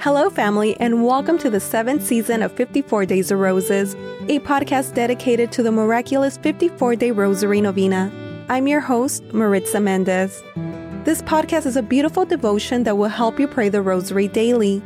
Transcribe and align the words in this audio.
Hello, 0.00 0.30
family, 0.30 0.76
and 0.78 1.04
welcome 1.04 1.38
to 1.38 1.50
the 1.50 1.58
seventh 1.58 2.06
season 2.06 2.40
of 2.40 2.52
54 2.52 3.04
Days 3.04 3.32
of 3.32 3.40
Roses, 3.40 3.94
a 4.28 4.38
podcast 4.38 4.94
dedicated 4.94 5.50
to 5.50 5.62
the 5.64 5.72
miraculous 5.72 6.36
54 6.36 6.94
day 6.94 7.10
Rosary 7.10 7.60
Novena. 7.60 8.12
I'm 8.48 8.68
your 8.68 8.78
host, 8.78 9.24
Maritza 9.34 9.80
Mendez. 9.80 10.40
This 11.02 11.20
podcast 11.22 11.66
is 11.66 11.74
a 11.74 11.82
beautiful 11.82 12.24
devotion 12.24 12.84
that 12.84 12.96
will 12.96 13.08
help 13.08 13.40
you 13.40 13.48
pray 13.48 13.70
the 13.70 13.82
Rosary 13.82 14.28
daily. 14.28 14.80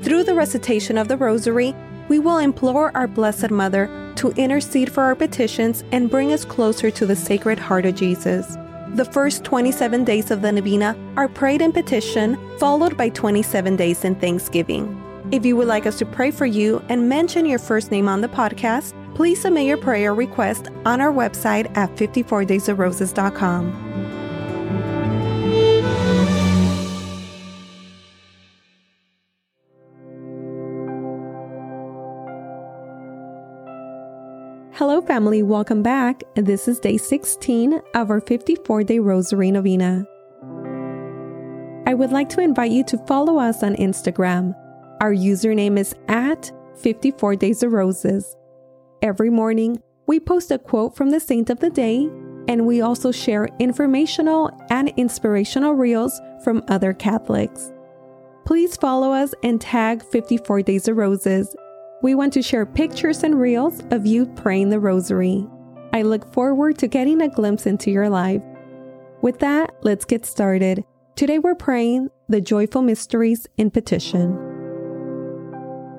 Through 0.00 0.24
the 0.24 0.34
recitation 0.34 0.96
of 0.96 1.08
the 1.08 1.18
Rosary, 1.18 1.76
we 2.08 2.18
will 2.18 2.38
implore 2.38 2.96
our 2.96 3.06
Blessed 3.06 3.50
Mother 3.50 3.90
to 4.16 4.30
intercede 4.30 4.90
for 4.90 5.02
our 5.02 5.14
petitions 5.14 5.84
and 5.92 6.10
bring 6.10 6.32
us 6.32 6.46
closer 6.46 6.90
to 6.92 7.04
the 7.04 7.14
Sacred 7.14 7.58
Heart 7.58 7.84
of 7.84 7.94
Jesus. 7.94 8.56
The 8.96 9.04
first 9.04 9.44
27 9.44 10.04
days 10.04 10.30
of 10.30 10.40
the 10.40 10.50
Novena 10.50 10.96
are 11.18 11.28
prayed 11.28 11.60
in 11.60 11.70
petition, 11.70 12.38
followed 12.58 12.96
by 12.96 13.10
27 13.10 13.76
days 13.76 14.04
in 14.04 14.14
thanksgiving. 14.14 14.98
If 15.30 15.44
you 15.44 15.54
would 15.56 15.68
like 15.68 15.84
us 15.84 15.98
to 15.98 16.06
pray 16.06 16.30
for 16.30 16.46
you 16.46 16.82
and 16.88 17.06
mention 17.06 17.44
your 17.44 17.58
first 17.58 17.90
name 17.90 18.08
on 18.08 18.22
the 18.22 18.28
podcast, 18.28 18.94
please 19.14 19.38
submit 19.42 19.66
your 19.66 19.76
prayer 19.76 20.14
request 20.14 20.68
on 20.86 21.02
our 21.02 21.12
website 21.12 21.76
at 21.76 21.94
54daysofroses.com. 21.96 23.85
family. 35.06 35.42
Welcome 35.44 35.84
back. 35.84 36.24
This 36.34 36.66
is 36.66 36.80
day 36.80 36.96
16 36.96 37.80
of 37.94 38.10
our 38.10 38.20
54 38.20 38.82
day 38.82 38.98
Rosary 38.98 39.52
Novena. 39.52 40.04
I 41.86 41.94
would 41.94 42.10
like 42.10 42.28
to 42.30 42.40
invite 42.40 42.72
you 42.72 42.82
to 42.84 42.98
follow 43.06 43.38
us 43.38 43.62
on 43.62 43.76
Instagram. 43.76 44.52
Our 45.00 45.12
username 45.12 45.78
is 45.78 45.94
at 46.08 46.50
54 46.82 47.36
Days 47.36 47.62
of 47.62 47.72
Roses. 47.72 48.36
Every 49.00 49.30
morning, 49.30 49.80
we 50.08 50.18
post 50.18 50.50
a 50.50 50.58
quote 50.58 50.96
from 50.96 51.10
the 51.10 51.20
saint 51.20 51.50
of 51.50 51.60
the 51.60 51.70
day, 51.70 52.08
and 52.48 52.66
we 52.66 52.80
also 52.80 53.12
share 53.12 53.48
informational 53.60 54.50
and 54.70 54.88
inspirational 54.96 55.74
reels 55.74 56.20
from 56.42 56.64
other 56.66 56.92
Catholics. 56.92 57.72
Please 58.44 58.76
follow 58.76 59.12
us 59.12 59.34
and 59.44 59.60
tag 59.60 60.02
54 60.02 60.62
Days 60.62 60.88
of 60.88 60.96
Roses 60.96 61.54
we 62.02 62.14
want 62.14 62.32
to 62.34 62.42
share 62.42 62.66
pictures 62.66 63.22
and 63.22 63.40
reels 63.40 63.82
of 63.90 64.04
you 64.04 64.26
praying 64.26 64.68
the 64.68 64.80
rosary. 64.80 65.46
I 65.94 66.02
look 66.02 66.30
forward 66.32 66.76
to 66.78 66.88
getting 66.88 67.22
a 67.22 67.28
glimpse 67.28 67.66
into 67.66 67.90
your 67.90 68.10
life. 68.10 68.42
With 69.22 69.38
that, 69.38 69.74
let's 69.82 70.04
get 70.04 70.26
started. 70.26 70.84
Today 71.14 71.38
we're 71.38 71.54
praying 71.54 72.10
the 72.28 72.42
joyful 72.42 72.82
mysteries 72.82 73.46
in 73.56 73.70
petition. 73.70 74.34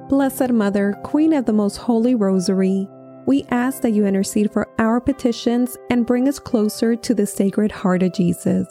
Blessed 0.08 0.52
Mother, 0.52 0.94
Queen 1.03 1.34
of 1.34 1.45
the 1.45 1.53
Most 1.53 1.78
Holy 1.78 2.14
Rosary, 2.14 2.88
we 3.25 3.44
ask 3.50 3.81
that 3.81 3.92
you 3.92 4.06
intercede 4.06 4.53
for 4.53 4.70
our 4.80 5.02
petitions 5.02 5.78
and 5.90 6.06
bring 6.06 6.30
us 6.30 6.40
closer 6.40 6.95
to 6.95 7.14
the 7.14 7.25
Sacred 7.25 7.72
Heart 7.72 8.03
of 8.03 8.14
Jesus. 8.14 8.68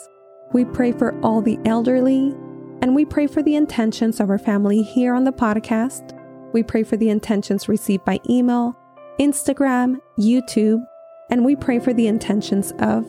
We 0.52 0.64
pray 0.64 0.92
for 0.92 1.18
all 1.22 1.42
the 1.42 1.58
elderly, 1.66 2.34
and 2.80 2.94
we 2.94 3.04
pray 3.04 3.26
for 3.26 3.42
the 3.42 3.56
intentions 3.56 4.20
of 4.20 4.30
our 4.30 4.38
family 4.38 4.82
here 4.82 5.12
on 5.12 5.24
the 5.24 5.32
podcast 5.32 6.15
we 6.56 6.62
pray 6.62 6.82
for 6.82 6.96
the 6.96 7.10
intentions 7.10 7.68
received 7.68 8.02
by 8.06 8.18
email, 8.30 8.74
Instagram, 9.20 10.00
YouTube, 10.18 10.82
and 11.28 11.44
we 11.44 11.54
pray 11.54 11.78
for 11.78 11.92
the 11.92 12.06
intentions 12.06 12.72
of 12.78 13.04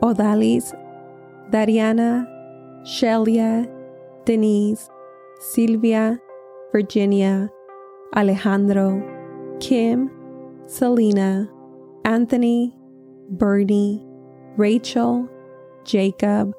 Odalis, 0.00 0.72
Dariana, 1.50 2.26
Shelia, 2.82 3.70
Denise, 4.24 4.88
Silvia, 5.50 6.18
Virginia, 6.72 7.50
Alejandro, 8.16 9.02
Kim, 9.60 10.10
Selena, 10.64 11.50
Anthony, 12.06 12.74
Bernie, 13.28 14.02
Rachel, 14.56 15.28
Jacob, 15.84 16.54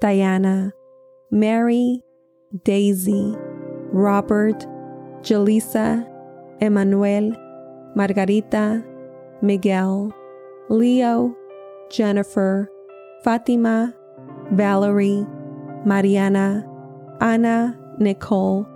Diana, 0.00 0.72
Mary, 1.30 2.00
Daisy, 2.64 3.36
Robert, 3.92 4.66
Jaleesa, 5.22 6.06
Emmanuel, 6.60 7.36
Margarita, 7.94 8.84
Miguel, 9.42 10.12
Leo, 10.68 11.34
Jennifer, 11.90 12.68
Fatima, 13.22 13.94
Valerie, 14.52 15.26
Mariana, 15.84 16.66
Ana, 17.20 17.78
Nicole, 17.98 18.66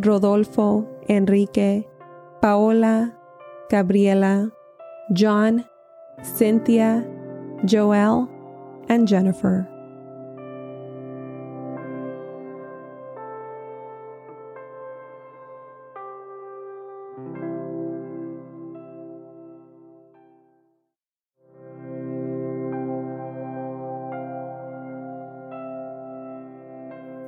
Rodolfo, 0.00 0.86
Enrique, 1.08 1.84
Paola, 2.40 3.12
Gabriela, 3.70 4.50
John, 5.12 5.64
Cynthia, 6.22 7.06
Joel, 7.64 8.28
and 8.88 9.06
Jennifer. 9.06 9.68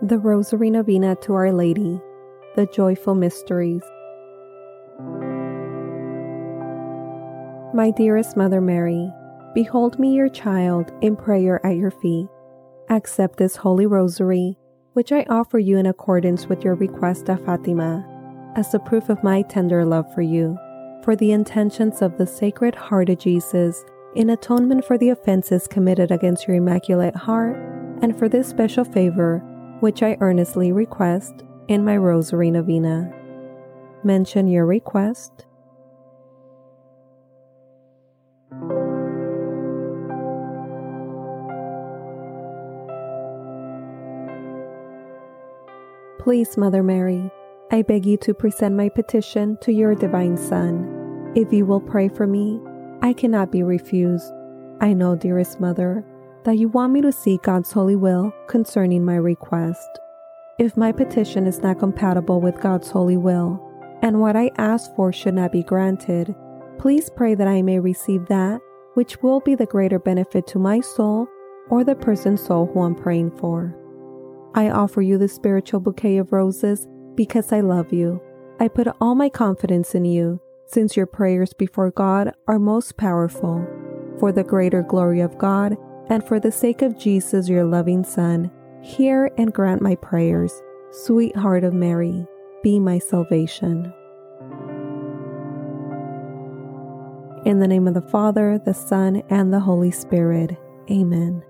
The 0.02 0.18
Rosary 0.18 0.68
Novena 0.68 1.16
to 1.22 1.32
Our 1.32 1.50
Lady, 1.50 1.98
the 2.54 2.66
Joyful 2.66 3.14
Mysteries. 3.14 3.82
My 7.72 7.90
dearest 7.96 8.36
Mother 8.36 8.60
Mary, 8.60 9.10
behold 9.54 9.98
me 9.98 10.14
your 10.14 10.28
child 10.28 10.92
in 11.00 11.16
prayer 11.16 11.64
at 11.64 11.76
your 11.76 11.90
feet. 11.90 12.28
Accept 12.90 13.38
this 13.38 13.56
Holy 13.56 13.86
Rosary, 13.86 14.58
which 14.92 15.12
I 15.12 15.24
offer 15.30 15.58
you 15.58 15.78
in 15.78 15.86
accordance 15.86 16.46
with 16.46 16.62
your 16.62 16.74
request 16.74 17.30
of 17.30 17.42
Fatima, 17.46 18.04
as 18.54 18.74
a 18.74 18.78
proof 18.78 19.08
of 19.08 19.24
my 19.24 19.40
tender 19.40 19.82
love 19.86 20.12
for 20.14 20.22
you, 20.22 20.58
for 21.04 21.16
the 21.16 21.32
intentions 21.32 22.02
of 22.02 22.18
the 22.18 22.26
Sacred 22.26 22.74
Heart 22.74 23.08
of 23.08 23.18
Jesus, 23.18 23.82
in 24.14 24.28
atonement 24.28 24.84
for 24.84 24.98
the 24.98 25.08
offenses 25.08 25.66
committed 25.66 26.10
against 26.10 26.46
your 26.46 26.58
Immaculate 26.58 27.16
Heart, 27.16 27.56
and 28.02 28.16
for 28.18 28.28
this 28.28 28.46
special 28.46 28.84
favor 28.84 29.42
which 29.80 30.02
I 30.02 30.16
earnestly 30.20 30.72
request 30.72 31.44
in 31.68 31.84
my 31.84 31.96
Rosary 31.96 32.50
Novena. 32.50 33.12
Mention 34.04 34.46
your 34.46 34.66
request. 34.66 35.46
Please, 46.18 46.56
Mother 46.56 46.82
Mary, 46.82 47.30
I 47.70 47.82
beg 47.82 48.04
you 48.04 48.16
to 48.18 48.34
present 48.34 48.74
my 48.74 48.88
petition 48.88 49.58
to 49.60 49.72
your 49.72 49.94
Divine 49.94 50.36
Son. 50.36 51.32
If 51.36 51.52
you 51.52 51.66
will 51.66 51.80
pray 51.80 52.08
for 52.08 52.26
me, 52.26 52.60
I 53.02 53.12
cannot 53.12 53.52
be 53.52 53.62
refused. 53.62 54.32
I 54.80 54.92
know, 54.92 55.14
dearest 55.14 55.60
Mother, 55.60 56.04
that 56.46 56.58
you 56.58 56.68
want 56.68 56.92
me 56.92 57.00
to 57.00 57.10
seek 57.10 57.42
God's 57.42 57.72
holy 57.72 57.96
will 57.96 58.32
concerning 58.46 59.04
my 59.04 59.16
request. 59.16 59.98
If 60.60 60.76
my 60.76 60.92
petition 60.92 61.44
is 61.44 61.58
not 61.58 61.80
compatible 61.80 62.40
with 62.40 62.60
God's 62.60 62.88
holy 62.88 63.16
will, 63.16 63.60
and 64.00 64.20
what 64.20 64.36
I 64.36 64.52
ask 64.56 64.94
for 64.94 65.12
should 65.12 65.34
not 65.34 65.50
be 65.50 65.64
granted, 65.64 66.36
please 66.78 67.10
pray 67.10 67.34
that 67.34 67.48
I 67.48 67.62
may 67.62 67.80
receive 67.80 68.26
that 68.26 68.60
which 68.94 69.20
will 69.22 69.40
be 69.40 69.56
the 69.56 69.66
greater 69.66 69.98
benefit 69.98 70.46
to 70.46 70.60
my 70.60 70.80
soul 70.80 71.26
or 71.68 71.82
the 71.82 71.96
person's 71.96 72.46
soul 72.46 72.70
who 72.72 72.80
I'm 72.80 72.94
praying 72.94 73.32
for. 73.32 73.76
I 74.54 74.70
offer 74.70 75.02
you 75.02 75.18
the 75.18 75.28
spiritual 75.28 75.80
bouquet 75.80 76.16
of 76.18 76.32
roses 76.32 76.86
because 77.16 77.52
I 77.52 77.60
love 77.60 77.92
you. 77.92 78.22
I 78.60 78.68
put 78.68 78.86
all 79.00 79.16
my 79.16 79.28
confidence 79.28 79.96
in 79.96 80.04
you, 80.04 80.40
since 80.66 80.96
your 80.96 81.06
prayers 81.06 81.52
before 81.52 81.90
God 81.90 82.32
are 82.46 82.60
most 82.60 82.96
powerful. 82.96 83.66
For 84.20 84.30
the 84.30 84.44
greater 84.44 84.82
glory 84.82 85.20
of 85.20 85.36
God, 85.36 85.76
and 86.08 86.26
for 86.26 86.38
the 86.38 86.52
sake 86.52 86.82
of 86.82 86.98
Jesus, 86.98 87.48
your 87.48 87.64
loving 87.64 88.04
Son, 88.04 88.50
hear 88.82 89.30
and 89.36 89.52
grant 89.52 89.82
my 89.82 89.96
prayers. 89.96 90.52
Sweetheart 90.90 91.64
of 91.64 91.74
Mary, 91.74 92.26
be 92.62 92.78
my 92.78 92.98
salvation. 92.98 93.92
In 97.44 97.60
the 97.60 97.68
name 97.68 97.86
of 97.86 97.94
the 97.94 98.00
Father, 98.02 98.58
the 98.64 98.74
Son, 98.74 99.22
and 99.28 99.52
the 99.52 99.60
Holy 99.60 99.90
Spirit. 99.90 100.56
Amen. 100.90 101.44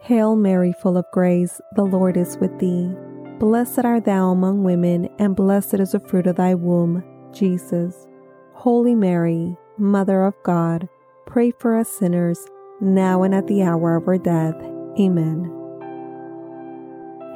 Hail 0.00 0.36
Mary, 0.36 0.74
full 0.82 0.98
of 0.98 1.06
grace, 1.12 1.60
the 1.76 1.84
Lord 1.84 2.16
is 2.16 2.36
with 2.38 2.58
thee. 2.58 2.94
Blessed 3.38 3.84
art 3.84 4.04
thou 4.04 4.30
among 4.30 4.64
women, 4.64 5.08
and 5.18 5.34
blessed 5.34 5.74
is 5.74 5.92
the 5.92 6.00
fruit 6.00 6.26
of 6.26 6.36
thy 6.36 6.54
womb, 6.54 7.02
Jesus. 7.32 8.06
Holy 8.52 8.94
Mary, 8.94 9.56
Mother 9.78 10.24
of 10.24 10.34
God, 10.42 10.88
pray 11.26 11.50
for 11.50 11.76
us 11.76 11.88
sinners, 11.88 12.46
now 12.80 13.22
and 13.22 13.34
at 13.34 13.46
the 13.46 13.62
hour 13.62 13.96
of 13.96 14.06
our 14.08 14.18
death. 14.18 14.56
Amen. 14.98 15.50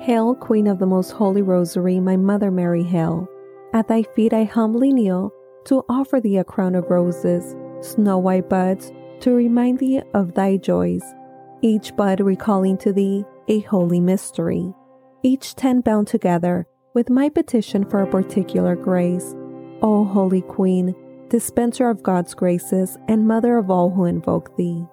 Hail, 0.00 0.34
Queen 0.34 0.66
of 0.66 0.78
the 0.78 0.86
Most 0.86 1.10
Holy 1.10 1.42
Rosary, 1.42 2.00
my 2.00 2.16
Mother 2.16 2.50
Mary, 2.50 2.84
hail. 2.84 3.28
At 3.74 3.88
thy 3.88 4.02
feet 4.02 4.32
I 4.32 4.44
humbly 4.44 4.92
kneel 4.92 5.32
to 5.66 5.84
offer 5.88 6.20
thee 6.20 6.38
a 6.38 6.44
crown 6.44 6.74
of 6.74 6.88
roses, 6.88 7.56
snow 7.80 8.18
white 8.18 8.48
buds, 8.48 8.92
to 9.20 9.32
remind 9.32 9.78
thee 9.78 10.00
of 10.14 10.34
thy 10.34 10.56
joys, 10.56 11.02
each 11.60 11.94
bud 11.96 12.20
recalling 12.20 12.78
to 12.78 12.92
thee 12.92 13.24
a 13.48 13.60
holy 13.60 14.00
mystery, 14.00 14.72
each 15.22 15.56
ten 15.56 15.80
bound 15.80 16.06
together 16.06 16.66
with 16.94 17.10
my 17.10 17.28
petition 17.28 17.84
for 17.84 18.02
a 18.02 18.10
particular 18.10 18.76
grace. 18.76 19.34
O 19.82 20.04
Holy 20.04 20.42
Queen, 20.42 20.94
dispenser 21.28 21.88
of 21.88 22.02
God's 22.02 22.34
graces 22.34 22.98
and 23.08 23.26
mother 23.26 23.56
of 23.58 23.70
all 23.70 23.90
who 23.90 24.04
invoke 24.04 24.56
thee, 24.56 24.86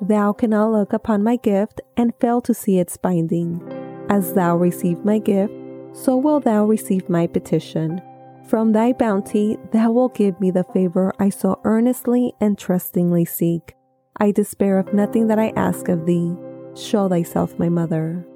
thou 0.00 0.32
cannot 0.32 0.72
look 0.72 0.92
upon 0.92 1.22
my 1.22 1.36
gift 1.36 1.80
and 1.96 2.12
fail 2.20 2.40
to 2.42 2.54
see 2.54 2.78
its 2.78 2.96
binding. 2.96 3.62
As 4.08 4.34
thou 4.34 4.56
receive 4.56 5.04
my 5.04 5.18
gift, 5.18 5.52
so 5.92 6.16
will 6.16 6.40
thou 6.40 6.64
receive 6.64 7.08
my 7.08 7.26
petition. 7.26 8.00
From 8.46 8.72
thy 8.72 8.92
bounty, 8.92 9.56
thou 9.72 9.92
wilt 9.92 10.14
give 10.14 10.38
me 10.40 10.50
the 10.50 10.64
favor 10.64 11.12
I 11.18 11.30
so 11.30 11.60
earnestly 11.64 12.34
and 12.40 12.58
trustingly 12.58 13.24
seek. 13.24 13.74
I 14.18 14.30
despair 14.30 14.78
of 14.78 14.92
nothing 14.92 15.28
that 15.28 15.38
I 15.38 15.52
ask 15.56 15.88
of 15.88 16.04
thee. 16.04 16.36
Show 16.76 17.08
thyself 17.08 17.58
my 17.58 17.68
mother. 17.68 18.26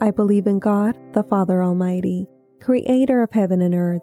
I 0.00 0.10
believe 0.10 0.46
in 0.46 0.58
God, 0.58 0.98
the 1.12 1.22
Father 1.22 1.62
Almighty, 1.62 2.26
creator 2.60 3.22
of 3.22 3.30
heaven 3.30 3.62
and 3.62 3.74
earth, 3.74 4.02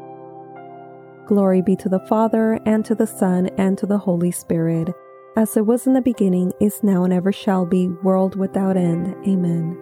Glory 1.25 1.61
be 1.61 1.75
to 1.77 1.89
the 1.89 1.99
Father, 2.07 2.59
and 2.65 2.83
to 2.85 2.95
the 2.95 3.07
Son, 3.07 3.47
and 3.57 3.77
to 3.77 3.85
the 3.85 3.97
Holy 3.97 4.31
Spirit, 4.31 4.93
as 5.37 5.55
it 5.55 5.65
was 5.65 5.87
in 5.87 5.93
the 5.93 6.01
beginning, 6.01 6.51
is 6.59 6.83
now, 6.83 7.03
and 7.03 7.13
ever 7.13 7.31
shall 7.31 7.65
be, 7.65 7.87
world 8.03 8.35
without 8.35 8.77
end. 8.77 9.15
Amen. 9.27 9.77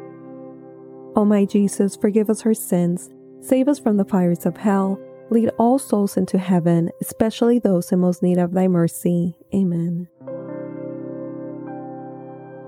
O 1.16 1.26
my 1.26 1.46
Jesus, 1.46 1.96
forgive 1.96 2.30
us 2.30 2.46
our 2.46 2.54
sins 2.54 3.10
Save 3.42 3.70
us 3.70 3.80
from 3.80 3.98
the 3.98 4.06
fires 4.06 4.46
of 4.46 4.58
hell. 4.58 5.00
Lead 5.30 5.50
all 5.58 5.80
souls 5.80 6.18
into 6.18 6.38
heaven, 6.38 6.90
especially 7.02 7.60
those 7.60 7.92
in 7.92 8.00
most 8.00 8.22
need 8.22 8.38
of 8.38 8.52
thy 8.52 8.68
mercy. 8.68 9.38
Amen. 9.54 10.08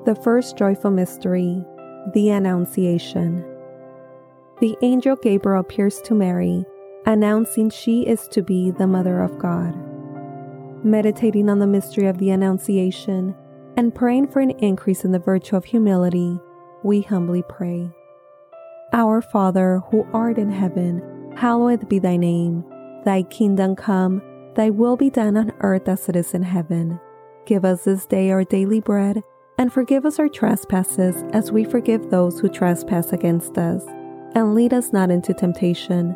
The 0.06 0.16
first 0.24 0.58
joyful 0.58 0.92
mystery, 0.92 1.66
the 2.14 2.30
Annunciation. 2.30 3.46
The 4.60 4.78
angel 4.82 5.16
Gabriel 5.18 5.60
appears 5.60 6.00
to 6.02 6.14
Mary, 6.14 6.66
announcing 7.06 7.69
she 7.69 8.03
is 8.07 8.27
to 8.30 8.42
be 8.42 8.71
the 8.71 8.88
Mother 8.88 9.21
of 9.21 9.38
God. 9.39 9.74
Meditating 10.83 11.50
on 11.50 11.59
the 11.59 11.68
mystery 11.68 12.07
of 12.07 12.18
the 12.18 12.30
Annunciation 12.30 13.36
and 13.77 13.95
praying 13.95 14.27
for 14.27 14.39
an 14.39 14.51
increase 14.51 15.03
in 15.03 15.12
the 15.12 15.19
virtue 15.19 15.56
of 15.56 15.65
humility, 15.65 16.39
we 16.83 17.01
humbly 17.01 17.44
pray. 17.48 17.89
Our 18.94 19.21
Father, 19.21 19.81
who 19.89 20.06
art 20.13 20.38
in 20.38 20.51
heaven, 20.51 21.33
hallowed 21.38 21.88
be 21.88 22.00
thy 22.00 22.18
name. 22.18 22.63
Thy 23.06 23.24
kingdom 23.24 23.75
come, 23.75 24.21
thy 24.56 24.69
will 24.69 24.98
be 24.98 25.09
done 25.09 25.38
on 25.38 25.53
earth 25.62 25.88
as 25.88 26.09
it 26.09 26.15
is 26.15 26.33
in 26.33 26.44
heaven. 26.44 27.00
Give 27.46 27.63
us 27.65 27.86
this 27.86 28.05
day 28.05 28.31
our 28.31 28.43
daily 28.43 28.81
bread, 28.81 29.24
and 29.58 29.72
forgive 29.72 30.05
us 30.05 30.20
our 30.20 30.29
trespasses 30.29 31.24
as 31.34 31.51
we 31.51 31.63
forgive 31.63 32.10
those 32.10 32.39
who 32.39 32.50
trespass 32.50 33.13
against 33.13 33.58
us. 33.58 33.84
And 34.36 34.55
lead 34.55 34.74
us 34.74 34.91
not 34.93 35.10
into 35.10 35.34
temptation, 35.34 36.15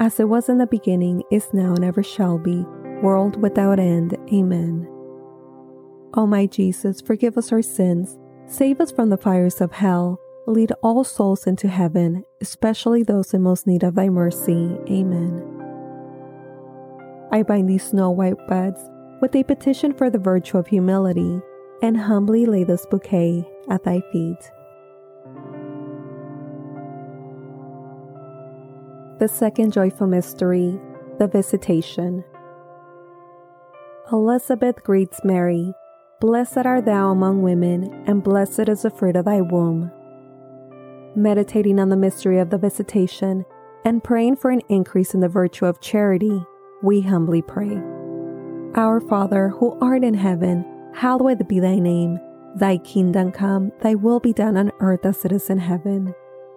as 0.00 0.20
it 0.20 0.28
was 0.28 0.48
in 0.48 0.58
the 0.58 0.66
beginning, 0.66 1.22
is 1.30 1.52
now, 1.52 1.74
and 1.74 1.84
ever 1.84 2.02
shall 2.02 2.38
be, 2.38 2.64
world 3.02 3.40
without 3.40 3.78
end. 3.78 4.16
Amen. 4.32 4.88
O 6.14 6.26
my 6.26 6.46
Jesus, 6.46 7.00
forgive 7.00 7.36
us 7.36 7.52
our 7.52 7.62
sins, 7.62 8.18
save 8.46 8.80
us 8.80 8.92
from 8.92 9.10
the 9.10 9.16
fires 9.16 9.60
of 9.60 9.72
hell, 9.72 10.20
lead 10.46 10.72
all 10.82 11.04
souls 11.04 11.46
into 11.46 11.68
heaven, 11.68 12.24
especially 12.40 13.02
those 13.02 13.34
in 13.34 13.42
most 13.42 13.66
need 13.66 13.82
of 13.82 13.94
thy 13.94 14.08
mercy. 14.08 14.76
Amen. 14.88 15.42
I 17.32 17.42
bind 17.42 17.68
these 17.68 17.82
snow 17.82 18.10
white 18.10 18.36
buds 18.46 18.80
with 19.20 19.34
a 19.34 19.42
petition 19.42 19.92
for 19.92 20.10
the 20.10 20.18
virtue 20.18 20.58
of 20.58 20.66
humility 20.66 21.40
and 21.82 21.96
humbly 21.96 22.46
lay 22.46 22.62
this 22.62 22.86
bouquet 22.86 23.44
at 23.68 23.82
thy 23.82 24.00
feet. 24.12 24.50
The 29.24 29.28
second 29.28 29.72
joyful 29.72 30.06
mystery, 30.06 30.78
the 31.18 31.26
Visitation. 31.26 32.22
Elizabeth 34.12 34.84
greets 34.84 35.24
Mary, 35.24 35.72
Blessed 36.20 36.58
art 36.58 36.84
thou 36.84 37.10
among 37.10 37.40
women, 37.40 38.04
and 38.06 38.22
blessed 38.22 38.68
is 38.68 38.82
the 38.82 38.90
fruit 38.90 39.16
of 39.16 39.24
thy 39.24 39.40
womb. 39.40 39.90
Meditating 41.16 41.80
on 41.80 41.88
the 41.88 41.96
mystery 41.96 42.38
of 42.38 42.50
the 42.50 42.58
Visitation 42.58 43.46
and 43.86 44.04
praying 44.04 44.36
for 44.36 44.50
an 44.50 44.60
increase 44.68 45.14
in 45.14 45.20
the 45.20 45.28
virtue 45.30 45.64
of 45.64 45.80
charity, 45.80 46.44
we 46.82 47.00
humbly 47.00 47.40
pray. 47.40 47.80
Our 48.74 49.00
Father, 49.00 49.48
who 49.48 49.78
art 49.80 50.04
in 50.04 50.12
heaven, 50.12 50.66
hallowed 50.92 51.48
be 51.48 51.60
thy 51.60 51.78
name. 51.78 52.18
Thy 52.56 52.76
kingdom 52.76 53.32
come, 53.32 53.72
thy 53.80 53.94
will 53.94 54.20
be 54.20 54.34
done 54.34 54.58
on 54.58 54.70
earth 54.80 55.06
as 55.06 55.24
it 55.24 55.32
is 55.32 55.48
in 55.48 55.56
heaven. 55.56 56.14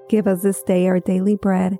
Give 0.09 0.27
us 0.27 0.41
this 0.41 0.61
day 0.63 0.85
our 0.87 0.99
daily 0.99 1.37
bread, 1.37 1.79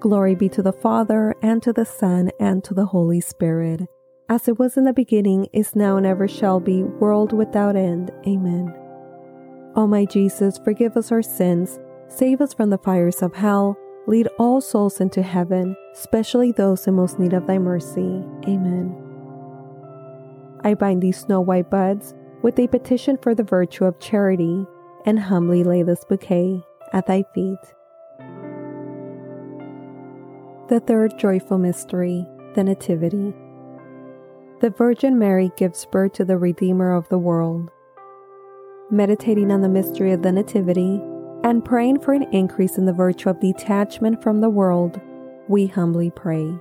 Glory 0.00 0.34
be 0.34 0.48
to 0.48 0.62
the 0.62 0.72
Father, 0.72 1.34
and 1.42 1.62
to 1.62 1.72
the 1.72 1.84
Son, 1.84 2.30
and 2.38 2.62
to 2.64 2.74
the 2.74 2.86
Holy 2.86 3.20
Spirit 3.20 3.88
as 4.28 4.46
it 4.46 4.58
was 4.58 4.76
in 4.76 4.84
the 4.84 4.92
beginning, 4.92 5.48
is 5.52 5.74
now, 5.74 5.96
and 5.96 6.06
ever 6.06 6.28
shall 6.28 6.60
be, 6.60 6.82
world 6.82 7.32
without 7.32 7.76
end. 7.76 8.10
Amen. 8.26 8.74
O 9.74 9.86
my 9.86 10.04
Jesus, 10.04 10.58
forgive 10.58 10.96
us 10.96 11.10
our 11.10 11.22
sins, 11.22 11.78
save 12.08 12.40
us 12.40 12.52
from 12.52 12.70
the 12.70 12.78
fires 12.78 13.22
of 13.22 13.34
hell, 13.34 13.76
lead 14.06 14.28
all 14.38 14.60
souls 14.60 15.00
into 15.00 15.22
heaven, 15.22 15.74
especially 15.94 16.52
those 16.52 16.86
in 16.86 16.94
most 16.94 17.18
need 17.18 17.32
of 17.32 17.46
thy 17.46 17.58
mercy. 17.58 18.22
Amen. 18.46 18.94
I 20.62 20.74
bind 20.74 21.02
these 21.02 21.18
snow 21.18 21.40
white 21.40 21.70
buds 21.70 22.14
with 22.42 22.58
a 22.58 22.68
petition 22.68 23.16
for 23.22 23.34
the 23.34 23.44
virtue 23.44 23.84
of 23.84 23.98
charity, 23.98 24.66
and 25.06 25.18
humbly 25.18 25.64
lay 25.64 25.82
this 25.82 26.04
bouquet 26.04 26.62
at 26.92 27.06
thy 27.06 27.24
feet. 27.34 27.58
The 30.68 30.80
third 30.80 31.18
joyful 31.18 31.58
mystery, 31.58 32.26
the 32.54 32.64
Nativity 32.64 33.34
the 34.60 34.70
Virgin 34.70 35.16
Mary 35.16 35.52
gives 35.56 35.86
birth 35.86 36.14
to 36.14 36.24
the 36.24 36.36
Redeemer 36.36 36.92
of 36.92 37.08
the 37.08 37.18
world. 37.18 37.70
Meditating 38.90 39.52
on 39.52 39.60
the 39.60 39.68
mystery 39.68 40.12
of 40.12 40.22
the 40.22 40.32
Nativity 40.32 41.00
and 41.44 41.64
praying 41.64 42.00
for 42.00 42.12
an 42.12 42.24
increase 42.32 42.76
in 42.76 42.84
the 42.84 42.92
virtue 42.92 43.28
of 43.28 43.38
detachment 43.38 44.20
from 44.20 44.40
the 44.40 44.50
world, 44.50 45.00
we 45.46 45.68
humbly 45.68 46.10
pray. 46.10 46.52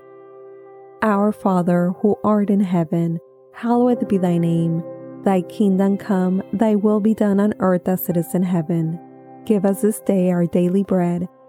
Our 1.01 1.31
Father, 1.31 1.91
who 2.01 2.17
art 2.23 2.51
in 2.51 2.59
heaven, 2.59 3.19
hallowed 3.51 4.07
be 4.07 4.19
thy 4.19 4.37
name. 4.37 4.83
Thy 5.23 5.41
kingdom 5.41 5.97
come, 5.97 6.43
thy 6.53 6.75
will 6.75 6.99
be 6.99 7.15
done 7.15 7.39
on 7.39 7.55
earth 7.59 7.87
as 7.87 8.07
it 8.09 8.15
is 8.15 8.35
in 8.35 8.43
heaven. 8.43 8.99
Give 9.45 9.65
us 9.65 9.81
this 9.81 10.01
day 10.01 10.29
our 10.29 10.45
daily 10.45 10.83
bread, 10.83 11.27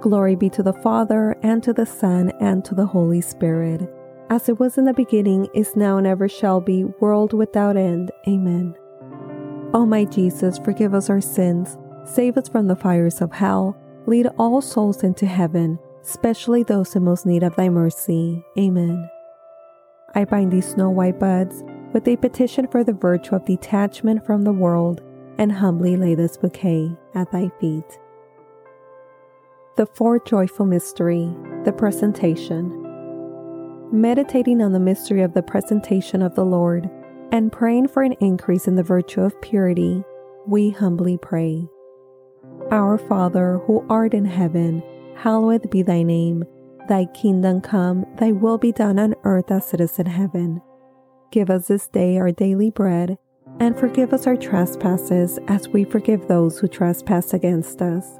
Glory 0.00 0.34
be 0.34 0.48
to 0.50 0.62
the 0.62 0.72
Father, 0.72 1.36
and 1.42 1.62
to 1.62 1.72
the 1.72 1.86
Son, 1.86 2.32
and 2.40 2.64
to 2.64 2.74
the 2.74 2.86
Holy 2.86 3.20
Spirit 3.20 3.90
as 4.30 4.48
it 4.48 4.60
was 4.60 4.78
in 4.78 4.84
the 4.84 4.94
beginning, 4.94 5.48
is 5.52 5.74
now, 5.74 5.98
and 5.98 6.06
ever 6.06 6.28
shall 6.28 6.60
be, 6.60 6.84
world 6.84 7.32
without 7.32 7.76
end. 7.76 8.12
Amen. 8.28 8.76
O 9.74 9.84
my 9.84 10.04
Jesus, 10.04 10.56
forgive 10.58 10.94
us 10.94 11.10
our 11.10 11.20
sins, 11.20 11.76
save 12.04 12.38
us 12.38 12.48
from 12.48 12.68
the 12.68 12.76
fires 12.76 13.20
of 13.20 13.32
hell, 13.32 13.76
lead 14.06 14.28
all 14.38 14.62
souls 14.62 15.02
into 15.02 15.26
heaven, 15.26 15.78
especially 16.02 16.62
those 16.62 16.94
in 16.94 17.02
most 17.04 17.26
need 17.26 17.42
of 17.42 17.56
thy 17.56 17.68
mercy. 17.68 18.44
Amen. 18.56 19.10
I 20.14 20.24
bind 20.24 20.52
these 20.52 20.68
snow 20.68 20.90
white 20.90 21.18
buds 21.18 21.64
with 21.92 22.06
a 22.06 22.16
petition 22.16 22.68
for 22.68 22.84
the 22.84 22.92
virtue 22.92 23.34
of 23.34 23.44
detachment 23.44 24.24
from 24.24 24.44
the 24.44 24.52
world, 24.52 25.02
and 25.38 25.50
humbly 25.50 25.96
lay 25.96 26.14
this 26.14 26.36
bouquet 26.36 26.96
at 27.16 27.32
thy 27.32 27.50
feet. 27.60 27.98
The 29.76 29.86
fourth 29.86 30.24
joyful 30.24 30.66
mystery, 30.66 31.34
the 31.64 31.72
presentation 31.72 32.80
meditating 33.92 34.62
on 34.62 34.72
the 34.72 34.80
mystery 34.80 35.22
of 35.22 35.34
the 35.34 35.42
presentation 35.42 36.22
of 36.22 36.34
the 36.34 36.44
Lord, 36.44 36.88
and 37.32 37.52
praying 37.52 37.88
for 37.88 38.02
an 38.02 38.14
increase 38.20 38.66
in 38.66 38.76
the 38.76 38.82
virtue 38.82 39.20
of 39.20 39.40
purity, 39.40 40.04
we 40.46 40.70
humbly 40.70 41.18
pray. 41.18 41.68
Our 42.70 42.98
Father, 42.98 43.58
who 43.66 43.84
art 43.88 44.14
in 44.14 44.24
heaven, 44.24 44.82
hallowed 45.16 45.70
be 45.70 45.82
thy 45.82 46.02
name. 46.02 46.44
Thy 46.88 47.06
kingdom 47.06 47.60
come, 47.60 48.06
thy 48.16 48.32
will 48.32 48.58
be 48.58 48.72
done 48.72 48.98
on 48.98 49.14
earth 49.24 49.50
as 49.50 49.72
it 49.74 49.80
is 49.80 49.98
in 49.98 50.06
heaven. 50.06 50.60
Give 51.30 51.50
us 51.50 51.68
this 51.68 51.86
day 51.88 52.18
our 52.18 52.32
daily 52.32 52.70
bread, 52.70 53.18
and 53.58 53.78
forgive 53.78 54.12
us 54.12 54.26
our 54.26 54.36
trespasses 54.36 55.38
as 55.48 55.68
we 55.68 55.84
forgive 55.84 56.26
those 56.26 56.58
who 56.58 56.68
trespass 56.68 57.32
against 57.32 57.82
us. 57.82 58.19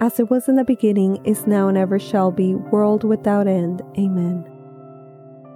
as 0.00 0.20
it 0.20 0.30
was 0.30 0.48
in 0.48 0.56
the 0.56 0.64
beginning, 0.64 1.24
is 1.24 1.46
now, 1.46 1.68
and 1.68 1.78
ever 1.78 1.98
shall 1.98 2.30
be, 2.30 2.54
world 2.54 3.04
without 3.04 3.46
end. 3.46 3.82
Amen. 3.98 4.44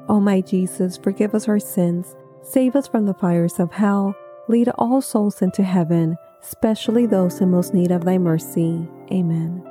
O 0.09 0.21
my 0.21 0.41
Jesus, 0.41 0.97
forgive 0.97 1.35
us 1.35 1.49
our 1.49 1.61
sins 1.61 2.17
Save 2.43 2.75
us 2.75 2.89
from 2.89 3.07
the 3.07 3.15
fires 3.15 3.61
of 3.61 3.73
hell. 3.73 4.17
Lead 4.49 4.69
all 4.77 5.01
souls 5.01 5.43
into 5.43 5.63
heaven, 5.63 6.17
especially 6.43 7.07
those 7.07 7.41
in 7.41 7.51
most 7.51 7.73
need 7.73 7.93
of 7.93 8.05
thy 8.05 8.19
mercy. 8.19 8.87
Amen. 9.13 9.63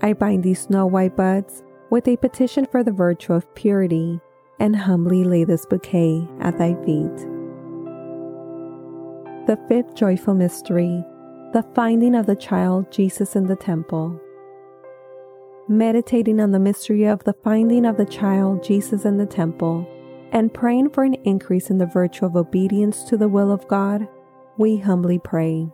I 0.00 0.12
bind 0.12 0.44
these 0.44 0.60
snow 0.60 0.86
white 0.86 1.16
buds 1.16 1.64
with 1.90 2.06
a 2.06 2.16
petition 2.16 2.66
for 2.66 2.84
the 2.84 2.92
virtue 2.92 3.32
of 3.32 3.52
purity 3.56 4.20
and 4.60 4.76
humbly 4.76 5.24
lay 5.24 5.42
this 5.42 5.66
bouquet 5.66 6.26
at 6.40 6.56
thy 6.56 6.74
feet. 6.84 7.16
The 9.46 9.58
fifth 9.68 9.94
joyful 9.94 10.34
mystery, 10.34 11.04
the 11.56 11.62
finding 11.74 12.14
of 12.14 12.26
the 12.26 12.36
child 12.36 12.92
Jesus 12.92 13.34
in 13.34 13.46
the 13.46 13.56
temple. 13.56 14.20
Meditating 15.68 16.38
on 16.38 16.50
the 16.50 16.58
mystery 16.58 17.04
of 17.04 17.24
the 17.24 17.32
finding 17.32 17.86
of 17.86 17.96
the 17.96 18.04
child 18.04 18.62
Jesus 18.62 19.06
in 19.06 19.16
the 19.16 19.24
temple, 19.24 19.88
and 20.32 20.52
praying 20.52 20.90
for 20.90 21.02
an 21.02 21.14
increase 21.24 21.70
in 21.70 21.78
the 21.78 21.86
virtue 21.86 22.26
of 22.26 22.36
obedience 22.36 23.04
to 23.04 23.16
the 23.16 23.26
will 23.26 23.50
of 23.50 23.66
God, 23.68 24.06
we 24.58 24.76
humbly 24.76 25.18
pray. 25.18 25.66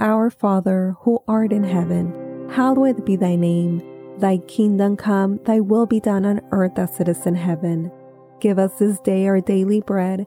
Our 0.00 0.30
Father, 0.30 0.96
who 1.00 1.22
art 1.28 1.52
in 1.52 1.62
heaven, 1.62 2.48
hallowed 2.48 3.04
be 3.04 3.16
thy 3.16 3.36
name. 3.36 3.82
Thy 4.16 4.38
kingdom 4.38 4.96
come, 4.96 5.38
thy 5.44 5.60
will 5.60 5.84
be 5.84 6.00
done 6.00 6.24
on 6.24 6.40
earth 6.50 6.78
as 6.78 6.98
it 6.98 7.08
is 7.08 7.26
in 7.26 7.34
heaven. 7.34 7.92
Give 8.40 8.58
us 8.58 8.78
this 8.78 9.00
day 9.00 9.26
our 9.26 9.42
daily 9.42 9.82
bread, 9.82 10.26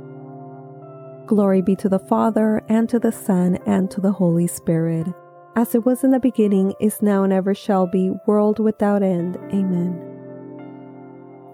Glory 1.31 1.61
be 1.61 1.77
to 1.77 1.87
the 1.87 1.97
Father, 1.97 2.61
and 2.67 2.89
to 2.89 2.99
the 2.99 3.11
Son, 3.11 3.57
and 3.65 3.89
to 3.89 4.01
the 4.01 4.11
Holy 4.11 4.47
Spirit 4.47 5.07
as 5.55 5.75
it 5.75 5.85
was 5.85 6.03
in 6.03 6.11
the 6.11 6.19
beginning, 6.19 6.73
is 6.79 7.01
now, 7.01 7.23
and 7.23 7.33
ever 7.33 7.53
shall 7.53 7.87
be, 7.87 8.11
world 8.25 8.59
without 8.59 9.03
end. 9.03 9.37
Amen. 9.53 9.99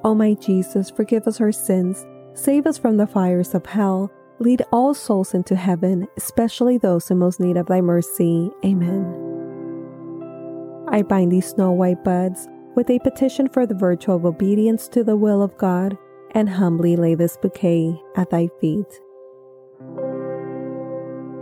O 0.03 0.13
my 0.13 0.35
Jesus, 0.35 0.89
forgive 0.89 1.27
us 1.27 1.41
our 1.41 1.51
sins, 1.51 2.05
save 2.33 2.67
us 2.67 2.77
from 2.77 2.97
the 2.97 3.07
fires 3.07 3.55
of 3.55 3.65
hell, 3.65 4.11
lead 4.39 4.63
all 4.71 4.93
souls 4.93 5.33
into 5.33 5.55
heaven, 5.55 6.07
especially 6.15 6.77
those 6.77 7.09
in 7.09 7.17
most 7.17 7.39
need 7.39 7.57
of 7.57 7.65
thy 7.65 7.81
mercy. 7.81 8.51
Amen. 8.63 9.23
I 10.89 11.01
bind 11.01 11.31
these 11.31 11.47
snow 11.47 11.71
white 11.71 12.03
buds 12.03 12.47
with 12.75 12.89
a 12.89 12.99
petition 12.99 13.49
for 13.49 13.65
the 13.65 13.75
virtue 13.75 14.11
of 14.11 14.25
obedience 14.25 14.87
to 14.89 15.03
the 15.03 15.17
will 15.17 15.41
of 15.41 15.57
God, 15.57 15.97
and 16.31 16.47
humbly 16.47 16.95
lay 16.95 17.15
this 17.15 17.35
bouquet 17.37 17.99
at 18.15 18.29
thy 18.29 18.47
feet. 18.61 19.01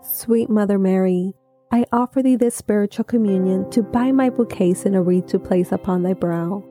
Sweet 0.00 0.48
Mother 0.48 0.78
Mary, 0.78 1.34
I 1.72 1.84
offer 1.92 2.22
thee 2.22 2.36
this 2.36 2.54
spiritual 2.54 3.04
communion 3.04 3.68
to 3.70 3.82
bind 3.82 4.16
my 4.16 4.30
bouquets 4.30 4.86
in 4.86 4.94
a 4.94 5.02
wreath 5.02 5.26
to 5.26 5.38
place 5.38 5.72
upon 5.72 6.02
thy 6.02 6.12
brow. 6.14 6.64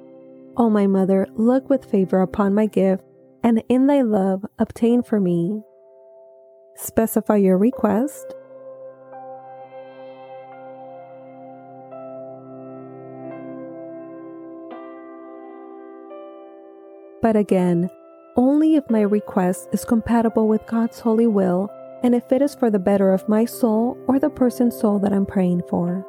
O 0.55 0.69
my 0.69 0.87
mother, 0.87 1.27
look 1.35 1.69
with 1.69 1.85
favor 1.85 2.21
upon 2.21 2.53
my 2.53 2.65
gift, 2.65 3.03
and 3.43 3.61
in 3.69 3.87
thy 3.87 4.01
love 4.01 4.45
obtain 4.57 5.03
for 5.03 5.19
me. 5.19 5.61
Specify 6.75 7.35
your 7.35 7.57
request. 7.57 8.33
But 17.21 17.35
again, 17.35 17.89
only 18.37 18.75
if 18.75 18.89
my 18.89 19.01
request 19.01 19.67
is 19.73 19.83
compatible 19.83 20.47
with 20.47 20.65
God's 20.65 20.99
holy 20.99 21.27
will 21.27 21.69
and 22.03 22.15
if 22.15 22.31
it 22.31 22.41
is 22.41 22.55
for 22.55 22.69
the 22.69 22.79
better 22.79 23.13
of 23.13 23.27
my 23.29 23.45
soul 23.45 23.97
or 24.07 24.19
the 24.19 24.29
person's 24.29 24.77
soul 24.77 24.99
that 24.99 25.13
I'm 25.13 25.25
praying 25.25 25.63
for. 25.69 26.05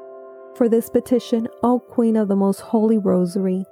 For 0.54 0.68
this 0.68 0.90
petition, 0.90 1.48
O 1.62 1.78
Queen 1.78 2.16
of 2.16 2.28
the 2.28 2.36
Most 2.36 2.60
Holy 2.60 2.98
Rosary, 2.98 3.64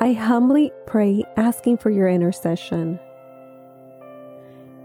I 0.00 0.12
humbly 0.12 0.72
pray 0.86 1.24
asking 1.36 1.78
for 1.78 1.90
your 1.90 2.08
intercession. 2.08 2.98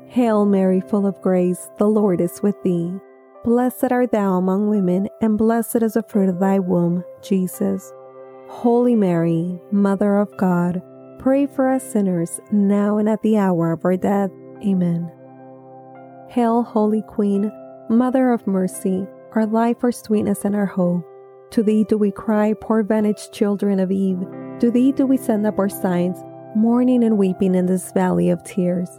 Hail 0.07 0.45
Mary, 0.45 0.81
full 0.81 1.05
of 1.05 1.21
grace, 1.21 1.69
the 1.77 1.87
Lord 1.87 2.21
is 2.21 2.41
with 2.41 2.55
thee. 2.63 2.93
Blessed 3.43 3.91
art 3.91 4.11
thou 4.11 4.37
among 4.37 4.69
women, 4.69 5.07
and 5.21 5.37
blessed 5.37 5.83
is 5.83 5.93
the 5.93 6.03
fruit 6.03 6.29
of 6.29 6.39
thy 6.39 6.59
womb, 6.59 7.03
Jesus. 7.21 7.91
Holy 8.47 8.95
Mary, 8.95 9.59
Mother 9.71 10.17
of 10.17 10.35
God, 10.37 10.81
pray 11.19 11.45
for 11.45 11.67
us 11.67 11.83
sinners, 11.83 12.39
now 12.51 12.97
and 12.97 13.07
at 13.07 13.21
the 13.21 13.37
hour 13.37 13.71
of 13.71 13.85
our 13.85 13.97
death. 13.97 14.31
Amen. 14.65 15.18
Hail, 16.29 16.61
Holy 16.61 17.01
Queen, 17.01 17.51
Mother 17.89 18.31
of 18.31 18.45
Mercy, 18.45 19.07
our 19.33 19.47
life, 19.47 19.77
our 19.83 19.91
sweetness, 19.91 20.45
and 20.45 20.55
our 20.55 20.67
hope. 20.67 21.03
To 21.49 21.63
thee 21.63 21.83
do 21.85 21.97
we 21.97 22.11
cry, 22.11 22.53
poor 22.53 22.83
vanished 22.83 23.33
children 23.33 23.79
of 23.79 23.91
Eve. 23.91 24.19
To 24.59 24.69
thee 24.69 24.91
do 24.91 25.07
we 25.07 25.17
send 25.17 25.47
up 25.47 25.57
our 25.57 25.69
sighs, 25.69 26.23
mourning 26.55 27.03
and 27.03 27.17
weeping 27.17 27.55
in 27.55 27.65
this 27.65 27.91
valley 27.93 28.29
of 28.29 28.43
tears. 28.43 28.89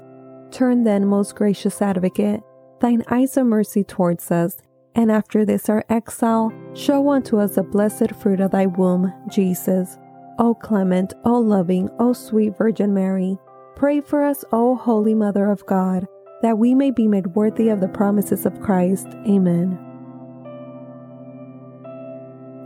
Turn 0.50 0.82
then, 0.82 1.06
most 1.06 1.36
gracious 1.36 1.80
advocate, 1.80 2.42
thine 2.80 3.04
eyes 3.06 3.36
of 3.36 3.46
mercy 3.46 3.84
towards 3.84 4.28
us, 4.32 4.56
and 4.96 5.12
after 5.12 5.44
this 5.44 5.68
our 5.68 5.84
exile, 5.88 6.52
show 6.74 7.10
unto 7.10 7.38
us 7.38 7.54
the 7.54 7.62
blessed 7.62 8.10
fruit 8.16 8.40
of 8.40 8.50
thy 8.50 8.66
womb, 8.66 9.12
Jesus. 9.28 9.98
O 10.40 10.52
clement, 10.52 11.14
O 11.24 11.38
loving, 11.38 11.90
O 12.00 12.12
sweet 12.12 12.58
Virgin 12.58 12.92
Mary, 12.92 13.38
pray 13.76 14.00
for 14.00 14.24
us, 14.24 14.44
O 14.50 14.74
Holy 14.74 15.14
Mother 15.14 15.46
of 15.46 15.64
God 15.66 16.08
that 16.42 16.58
we 16.58 16.74
may 16.74 16.90
be 16.90 17.06
made 17.06 17.28
worthy 17.28 17.68
of 17.68 17.80
the 17.80 17.88
promises 17.88 18.46
of 18.46 18.60
Christ. 18.60 19.06
Amen. 19.26 19.78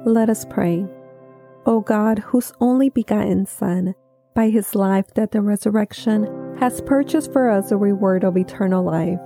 Let 0.06 0.28
us 0.28 0.44
pray. 0.44 0.86
O 1.66 1.80
God, 1.80 2.18
whose 2.18 2.52
only 2.60 2.90
begotten 2.90 3.46
Son, 3.46 3.94
by 4.34 4.50
his 4.50 4.74
life, 4.74 5.14
death, 5.14 5.34
and 5.34 5.46
resurrection, 5.46 6.56
has 6.58 6.82
purchased 6.82 7.32
for 7.32 7.48
us 7.50 7.70
a 7.70 7.76
reward 7.76 8.22
of 8.22 8.36
eternal 8.36 8.84
life, 8.84 9.18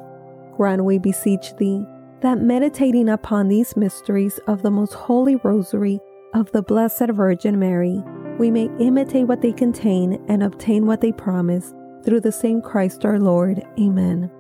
grant, 0.57 0.85
we 0.85 0.99
beseech 0.99 1.57
thee, 1.57 1.85
that 2.21 2.41
meditating 2.41 3.09
upon 3.09 3.49
these 3.49 3.77
mysteries 3.77 4.39
of 4.47 4.63
the 4.63 4.71
most 4.71 4.95
holy 4.95 5.37
rosary 5.37 5.99
of 6.35 6.51
the 6.53 6.63
Blessed 6.63 7.11
Virgin 7.11 7.59
Mary, 7.59 8.03
we 8.39 8.51
may 8.51 8.71
imitate 8.79 9.27
what 9.27 9.41
they 9.41 9.53
contain 9.53 10.25
and 10.29 10.43
obtain 10.43 10.87
what 10.87 11.01
they 11.01 11.13
promise 11.13 11.75
through 12.05 12.21
the 12.21 12.33
same 12.33 12.63
Christ 12.63 13.05
our 13.05 13.19
Lord. 13.19 13.63
Amen. 13.79 14.31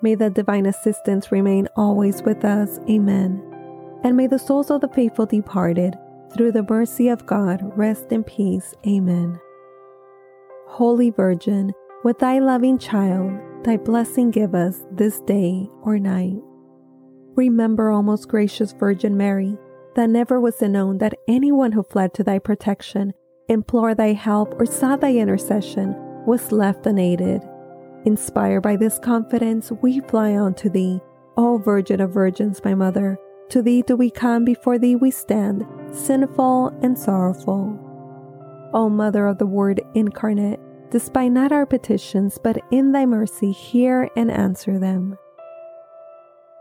May 0.00 0.14
the 0.14 0.30
divine 0.30 0.66
assistance 0.66 1.32
remain 1.32 1.68
always 1.76 2.22
with 2.22 2.44
us. 2.44 2.78
Amen. 2.88 3.42
And 4.04 4.16
may 4.16 4.28
the 4.28 4.38
souls 4.38 4.70
of 4.70 4.80
the 4.80 4.88
faithful 4.88 5.26
departed, 5.26 5.98
through 6.32 6.52
the 6.52 6.62
mercy 6.62 7.08
of 7.08 7.26
God, 7.26 7.60
rest 7.76 8.12
in 8.12 8.22
peace. 8.22 8.74
Amen. 8.86 9.40
Holy 10.68 11.10
Virgin, 11.10 11.72
with 12.04 12.18
thy 12.20 12.38
loving 12.38 12.78
child, 12.78 13.32
thy 13.64 13.76
blessing 13.76 14.30
give 14.30 14.54
us 14.54 14.84
this 14.92 15.20
day 15.20 15.68
or 15.82 15.98
night. 15.98 16.36
Remember, 17.34 17.90
O 17.90 18.02
most 18.02 18.28
gracious 18.28 18.72
Virgin 18.72 19.16
Mary, 19.16 19.58
that 19.96 20.10
never 20.10 20.40
was 20.40 20.62
it 20.62 20.68
known 20.68 20.98
that 20.98 21.14
anyone 21.26 21.72
who 21.72 21.82
fled 21.82 22.14
to 22.14 22.22
thy 22.22 22.38
protection, 22.38 23.12
implored 23.48 23.96
thy 23.96 24.12
help, 24.12 24.54
or 24.60 24.66
sought 24.66 25.00
thy 25.00 25.14
intercession 25.14 25.94
was 26.24 26.52
left 26.52 26.86
unaided. 26.86 27.42
Inspired 28.04 28.62
by 28.62 28.76
this 28.76 28.98
confidence, 28.98 29.72
we 29.82 30.00
fly 30.00 30.34
on 30.34 30.54
to 30.54 30.70
thee, 30.70 31.00
O 31.36 31.58
Virgin 31.58 32.00
of 32.00 32.10
Virgins, 32.10 32.60
my 32.64 32.74
Mother. 32.74 33.18
To 33.50 33.62
thee 33.62 33.82
do 33.82 33.96
we 33.96 34.10
come, 34.10 34.44
before 34.44 34.78
thee 34.78 34.96
we 34.96 35.10
stand, 35.10 35.66
sinful 35.90 36.68
and 36.82 36.98
sorrowful. 36.98 37.78
O 38.72 38.88
Mother 38.88 39.26
of 39.26 39.38
the 39.38 39.46
Word 39.46 39.80
incarnate, 39.94 40.60
despite 40.90 41.32
not 41.32 41.52
our 41.52 41.66
petitions, 41.66 42.38
but 42.38 42.62
in 42.70 42.92
thy 42.92 43.06
mercy 43.06 43.52
hear 43.52 44.08
and 44.16 44.30
answer 44.30 44.78
them. 44.78 45.18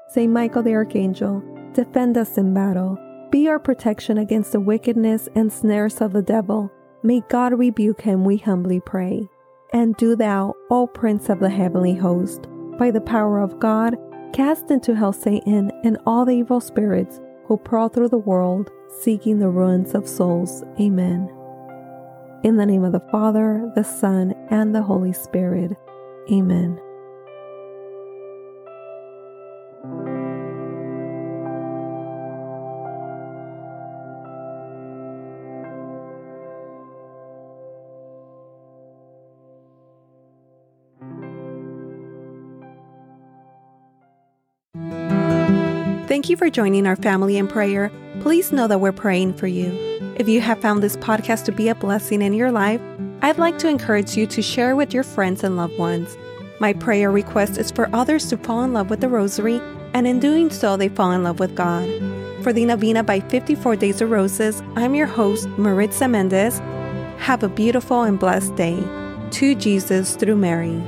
Saint 0.10 0.32
Michael 0.32 0.64
the 0.64 0.74
Archangel, 0.74 1.44
defend 1.74 2.18
us 2.18 2.38
in 2.38 2.54
battle. 2.54 2.98
Be 3.30 3.48
our 3.50 3.60
protection 3.60 4.18
against 4.18 4.54
the 4.54 4.60
wickedness 4.60 5.28
and 5.36 5.52
snares 5.52 6.02
of 6.02 6.14
the 6.14 6.22
devil. 6.22 6.72
May 7.04 7.22
God 7.30 7.58
rebuke 7.60 8.02
him, 8.02 8.24
we 8.24 8.38
humbly 8.38 8.80
pray. 8.80 9.30
And 9.74 9.96
do 9.98 10.16
thou, 10.16 10.56
O 10.70 10.88
Prince 10.88 11.30
of 11.30 11.40
the 11.40 11.50
heavenly 11.50 11.96
host, 11.96 12.48
by 12.78 12.92
the 12.92 13.02
power 13.02 13.40
of 13.40 13.60
God, 13.60 13.98
cast 14.34 14.72
into 14.72 14.96
hell 14.96 15.14
Satan 15.14 15.72
and 15.84 15.98
all 16.06 16.26
the 16.26 16.36
evil 16.36 16.62
spirits 16.62 17.20
who 17.46 17.58
prowl 17.58 17.90
through 17.90 18.10
the 18.10 18.18
world, 18.18 18.72
seeking 19.00 19.40
the 19.40 19.50
ruins 19.50 19.94
of 19.94 20.08
souls. 20.08 20.64
Amen. 20.80 21.30
In 22.44 22.58
the 22.58 22.66
name 22.66 22.84
of 22.84 22.92
the 22.92 23.08
Father, 23.12 23.72
the 23.76 23.84
Son, 23.84 24.34
and 24.50 24.74
the 24.74 24.84
Holy 24.84 25.14
Spirit. 25.14 25.76
Amen. 26.32 26.80
Thank 46.28 46.42
you 46.42 46.46
for 46.46 46.52
joining 46.52 46.86
our 46.86 46.98
family 46.98 47.38
in 47.38 47.48
prayer. 47.48 47.90
Please 48.20 48.52
know 48.52 48.68
that 48.68 48.82
we're 48.82 48.92
praying 48.92 49.36
for 49.36 49.48
you. 49.48 49.72
If 50.18 50.28
you 50.28 50.42
have 50.42 50.60
found 50.60 50.84
this 50.84 50.98
podcast 50.98 51.46
to 51.46 51.54
be 51.54 51.70
a 51.70 51.76
blessing 51.76 52.22
in 52.22 52.34
your 52.34 52.52
life, 52.52 52.82
I'd 53.22 53.38
like 53.38 53.58
to 53.60 53.70
encourage 53.70 54.18
you 54.18 54.28
to 54.28 54.42
share 54.42 54.76
with 54.76 54.94
your 54.94 55.04
friends 55.04 55.46
and 55.46 55.56
loved 55.56 55.78
ones. 55.78 56.18
My 56.60 56.74
prayer 56.74 57.12
request 57.12 57.58
is 57.58 57.72
for 57.72 57.90
others 57.96 58.28
to 58.28 58.36
fall 58.36 58.62
in 58.64 58.74
love 58.74 58.90
with 58.90 59.00
the 59.00 59.08
Rosary, 59.08 59.62
and 59.94 60.06
in 60.06 60.20
doing 60.20 60.50
so, 60.50 60.76
they 60.76 60.90
fall 60.90 61.14
in 61.14 61.24
love 61.24 61.40
with 61.40 61.56
God. 61.56 61.88
For 62.44 62.52
the 62.52 62.66
Novena 62.66 63.04
by 63.04 63.22
54 63.22 63.78
Days 63.78 64.02
of 64.02 64.12
Roses, 64.12 64.62
I'm 64.76 64.96
your 64.96 65.08
host, 65.08 65.48
Maritza 65.58 66.10
Mendez. 66.10 66.60
Have 67.20 67.42
a 67.42 67.48
beautiful 67.48 68.04
and 68.04 68.20
blessed 68.20 68.54
day. 68.58 68.84
To 69.32 69.56
Jesus 69.56 70.18
through 70.18 70.36
Mary. 70.36 70.84